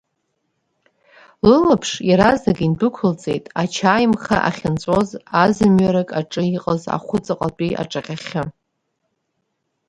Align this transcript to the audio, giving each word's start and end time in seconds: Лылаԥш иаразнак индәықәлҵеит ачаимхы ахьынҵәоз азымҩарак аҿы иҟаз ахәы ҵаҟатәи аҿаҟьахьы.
Лылаԥш 1.49 1.89
иаразнак 2.09 2.59
индәықәлҵеит 2.65 3.45
ачаимхы 3.61 4.37
ахьынҵәоз 4.49 5.09
азымҩарак 5.43 6.09
аҿы 6.19 6.43
иҟаз 6.55 6.83
ахәы 6.95 7.17
ҵаҟатәи 7.25 7.77
аҿаҟьахьы. 7.81 8.43